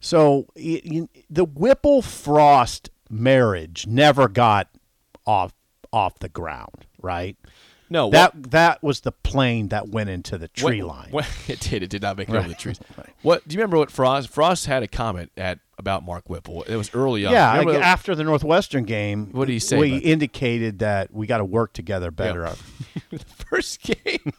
[0.00, 4.68] So y y the Whipple Frost marriage never got
[5.26, 5.54] off
[5.90, 7.36] off the ground, right?
[7.92, 11.08] No, That what- that was the plane that went into the tree what- line.
[11.10, 11.82] what- it did.
[11.82, 12.58] It did not make it over the Right.
[12.58, 12.80] trees.
[12.96, 13.06] Right.
[13.22, 13.76] What do you remember?
[13.76, 16.62] What Frost Frost had a comment at about Mark Whipple.
[16.64, 17.32] It was early on.
[17.32, 21.38] yeah, like after the Northwestern game, What did he say We indicated that we got
[21.38, 22.50] to work together better.
[23.10, 24.32] the first game.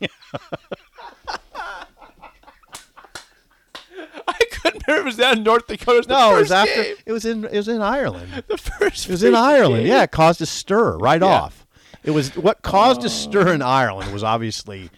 [4.28, 5.02] I couldn't remember.
[5.02, 5.96] It was down in North Dakota.
[5.96, 6.84] It was No, it was after.
[6.84, 6.96] game.
[7.06, 7.46] It was in.
[7.46, 8.44] It was in Ireland.
[8.48, 9.08] The first.
[9.08, 9.84] It was in Ireland.
[9.84, 9.88] game.
[9.88, 11.28] Yeah, it caused a stir right Yeah.
[11.28, 11.63] off.
[12.04, 14.90] It was what caused a stir in Ireland was obviously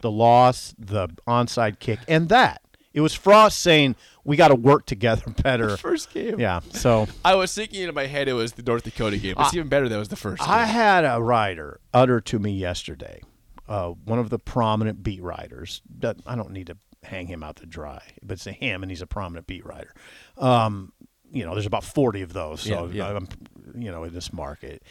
[0.00, 2.60] the loss, the onside kick, and that.
[2.92, 5.76] It was Frost saying we got to work together better.
[5.76, 6.38] First game.
[6.38, 6.60] Yeah.
[6.72, 9.34] So I was thinking in my head it was the North Dakota game.
[9.38, 10.42] It's even better that it was the first.
[10.48, 10.74] I game.
[10.74, 13.20] had a writer utter to me yesterday,
[13.68, 15.82] uh, one of the prominent beat writers.
[15.98, 18.90] That I don't need to hang him out to dry, but it's a him, and
[18.92, 19.92] he's a prominent beat writer.
[20.38, 20.92] Um,
[21.32, 23.16] you know, there's about forty of those, so Yeah, yeah.
[23.16, 23.28] I'm,
[23.74, 24.82] you know, in this market.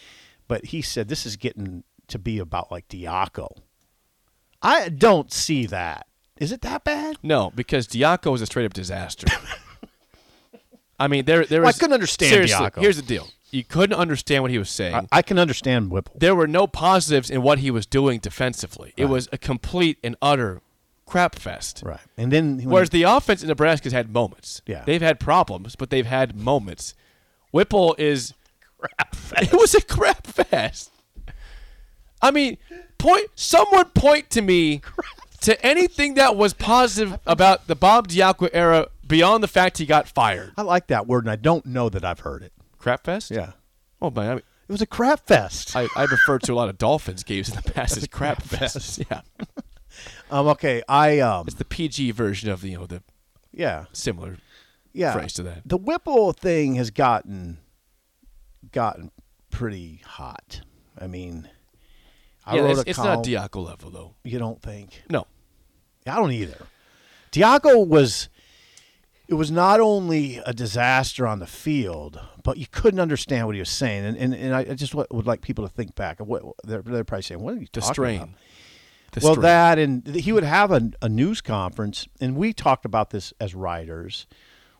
[0.47, 3.49] But he said this is getting to be about like Diaco.
[4.61, 6.07] I don't see that.
[6.37, 7.17] Is it that bad?
[7.21, 9.27] No, because Diaco was a straight up disaster.
[10.99, 12.79] I mean, there there Well, I couldn't understand seriously, Diaco.
[12.81, 14.95] Here's the deal: you couldn't understand what he was saying.
[14.95, 16.15] I, I can understand Whipple.
[16.17, 18.93] there were no positives in what he was doing defensively.
[18.97, 20.61] It was a complete and utter
[21.05, 21.83] crap fest.
[21.85, 24.61] Right, and then when Whereas the offense in Nebraska's had moments.
[24.65, 24.83] Yeah.
[24.85, 26.95] They've had problems, but they've had moments.
[27.51, 28.33] Whipple is
[28.87, 29.53] crap fest.
[29.53, 30.91] It was a crap fest.
[32.21, 32.57] I mean,
[32.97, 34.81] point someone point to me
[35.41, 40.07] to anything that was positive about the Bob Diaco era beyond the fact he got
[40.07, 40.53] fired.
[40.55, 42.53] I like that word, and I don't know that I've heard it.
[42.77, 43.31] Crap fest?
[43.31, 43.51] Yeah,
[44.03, 45.77] Oh man, I, mean, it was a crap fest.
[45.77, 49.01] I, I referred to a lot of Dolphins games in the past as crap fest.
[49.09, 49.21] Yeah.
[50.29, 53.01] Um, okay, I um, It's the PG version of the you know the
[53.53, 54.37] yeah, Similar
[54.91, 55.13] yeah.
[55.13, 55.61] phrase to that.
[55.65, 57.59] The Whipple thing has gotten
[58.73, 59.11] gotten
[59.49, 60.61] pretty hot.
[60.99, 61.49] I mean,
[62.45, 63.15] I yeah, wrote it's, a it's column.
[63.15, 64.15] not Diaco level though.
[64.23, 65.03] You don't think?
[65.09, 65.27] No.
[66.05, 66.67] I don't either.
[67.31, 68.29] Diaco was
[69.27, 73.59] it was not only a disaster on the field, but you couldn't understand what he
[73.59, 74.05] was saying.
[74.05, 76.19] And and, and I just would like people to think back.
[76.19, 78.21] Of what they're, they're probably saying, "What are you The talking strain.
[78.21, 78.29] about?"
[79.13, 79.43] The well, strain.
[79.43, 83.55] that and he would have a, a news conference, and we talked about this as
[83.55, 84.27] writers.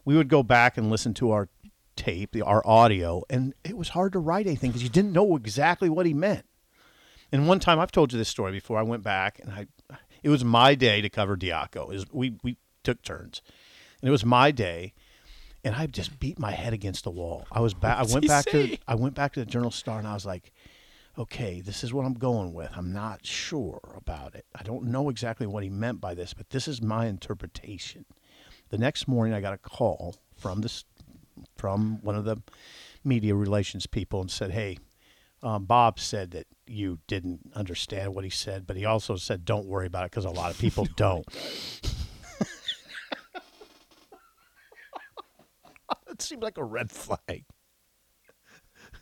[0.06, 1.48] We would go back and listen to our
[1.96, 5.36] tape, the, our audio, and it was hard to write anything because you didn't know
[5.36, 6.46] exactly what he meant.
[7.32, 8.78] And one time, I've told you this story before.
[8.78, 9.68] I went back and I,
[10.22, 11.88] it was my day to cover Diaco.
[11.88, 13.42] Was, we we took turns,
[14.02, 14.94] and it was my day,
[15.64, 17.46] and I just beat my head against the wall.
[17.52, 17.98] I was back.
[17.98, 18.80] I went back to say?
[18.88, 20.52] I went back to the Journal Star, and I was like,
[21.18, 22.72] okay, this is what I'm going with.
[22.76, 24.46] I'm not sure about it.
[24.56, 28.06] I don't know exactly what he meant by this, but this is my interpretation.
[28.70, 30.86] The next morning, I got a call from this
[31.58, 32.38] from one of the
[33.04, 34.78] media relations people and said, "Hey,
[35.42, 39.68] um, Bob said that you didn't understand what he said, but he also said don't
[39.68, 41.26] worry about it because a lot of people don't."
[46.10, 47.46] it seemed like a red flag.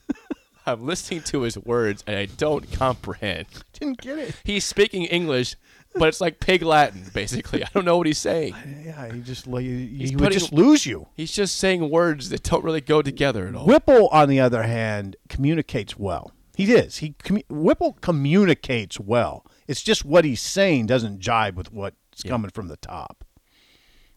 [0.65, 3.47] I'm listening to his words and I don't comprehend.
[3.73, 4.35] Didn't get it.
[4.43, 5.55] He's speaking English,
[5.95, 7.63] but it's like pig Latin, basically.
[7.63, 8.55] I don't know what he's saying.
[8.85, 11.07] Yeah, he just he, He's he would just lose you.
[11.15, 13.65] He's just saying words that don't really go together at all.
[13.65, 16.31] Whipple, on the other hand, communicates well.
[16.55, 16.97] He is.
[16.97, 19.45] He commu- Whipple communicates well.
[19.67, 23.23] It's just what he's saying doesn't jibe with what's coming from the top.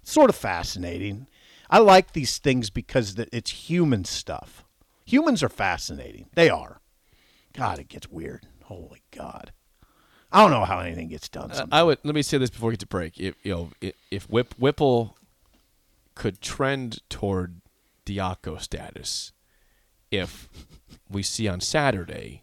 [0.02, 1.26] Sort of fascinating.
[1.70, 4.64] I like these things because it's human stuff.
[5.06, 6.26] Humans are fascinating.
[6.34, 6.80] They are.
[7.52, 8.46] God, it gets weird.
[8.64, 9.52] Holy God.
[10.34, 11.50] I don't know how anything gets done.
[11.52, 11.66] Uh.
[11.70, 13.18] I would let me say this before we get to break.
[13.20, 15.16] If you know, if, if Whip, Whipple
[16.14, 17.60] could trend toward
[18.04, 19.32] Diaco status,
[20.10, 20.48] if
[21.08, 22.42] we see on Saturday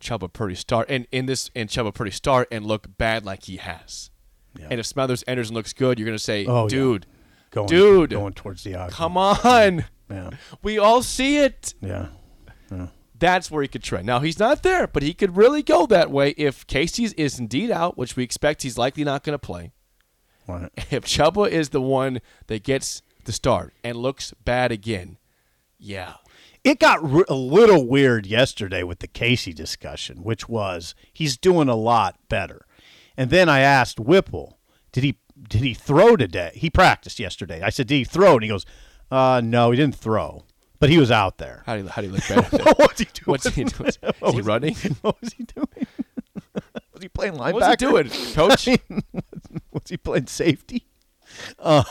[0.00, 3.56] Chubba Purdy start and in this and Chubba Purdy start and look bad like he
[3.56, 4.10] has,
[4.58, 4.68] Yeah.
[4.70, 6.68] and if Smothers enters and looks good, you're gonna say, Oh, yeah.
[6.68, 7.06] dude,
[7.50, 8.90] going, dude, going towards outcome.
[8.90, 10.30] come on, Yeah.
[10.62, 11.74] we all see it.
[11.80, 12.08] Yeah.
[13.20, 14.06] That's where he could trend.
[14.06, 17.70] Now he's not there, but he could really go that way if Casey's is indeed
[17.70, 19.70] out, which we expect he's likely not going to play.
[20.48, 20.70] Right.
[20.90, 25.18] If Chubba is the one that gets the start and looks bad again,
[25.78, 26.14] yeah,
[26.62, 31.74] It got a little weird yesterday with the Casey discussion, which was he's doing a
[31.74, 32.66] lot better.
[33.16, 34.58] And then I asked Whipple,
[34.92, 36.52] did he did he throw today?
[36.54, 37.62] He practiced yesterday.
[37.62, 38.34] I said, did he throw?
[38.34, 38.66] And he goes,
[39.10, 40.44] uh, no, he didn't throw,
[40.80, 41.62] but he was out there.
[41.66, 42.56] how do you, how do you look better?
[42.64, 43.24] what was he doing?
[43.26, 43.86] What's he doing?
[43.88, 44.74] Is he was- running?
[45.02, 45.86] What was he doing?
[46.92, 47.52] was he playing linebacker?
[47.54, 48.68] What's he doing, Coach?
[49.72, 50.86] was he playing safety?
[51.60, 51.84] Um,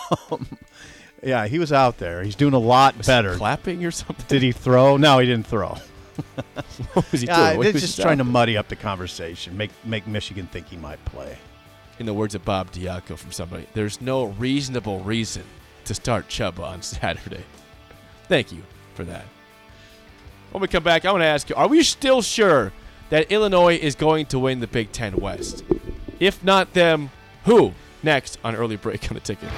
[1.24, 2.24] yeah, he was out there.
[2.24, 3.36] He's doing a lot better.
[3.36, 4.26] Clapping or something?
[4.28, 4.98] Did he throw?
[4.98, 5.78] No, he didn't throw.
[6.94, 7.58] What was he doing?
[7.58, 10.76] What they're was just trying to muddy up the conversation, make make Michigan think he
[10.78, 11.38] might play.
[12.00, 15.44] In the words of Bob Diaco from somebody, there's no reasonable reason
[15.86, 17.44] to start Chubba on Saturday.
[18.28, 18.64] Thank you
[19.00, 19.24] for that.
[20.52, 22.74] When we come back, I want to ask you: Are we still sure
[23.10, 25.64] that Illinois is going to win the Big Ten West?
[26.20, 27.12] If not them,
[27.46, 27.74] who?
[28.04, 29.50] Next on early break on the ticket.